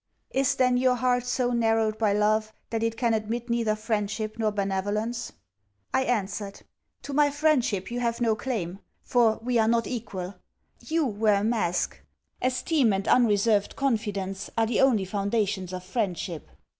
'Is 0.31 0.55
then 0.55 0.77
your 0.77 0.95
heart 0.95 1.27
so 1.27 1.51
narrowed 1.51 1.95
by 1.99 2.11
love, 2.11 2.51
that 2.71 2.81
it 2.81 2.97
can 2.97 3.13
admit 3.13 3.51
neither 3.51 3.75
friendship 3.75 4.39
nor 4.39 4.49
benevolence?' 4.51 5.31
I 5.93 6.05
answered, 6.05 6.63
'To 7.03 7.13
my 7.13 7.29
friendship 7.29 7.91
you 7.91 7.99
have 7.99 8.19
no 8.19 8.35
claim; 8.35 8.79
for, 9.03 9.37
we 9.43 9.59
are 9.59 9.67
not 9.67 9.85
equal. 9.85 10.33
You 10.79 11.05
wear 11.05 11.35
a 11.35 11.43
mask. 11.43 12.01
Esteem 12.41 12.93
and 12.93 13.07
unreserved 13.07 13.75
confidence 13.75 14.49
are 14.57 14.65
the 14.65 14.81
only 14.81 15.05
foundations 15.05 15.71
of 15.71 15.83
friendship.' 15.83 16.49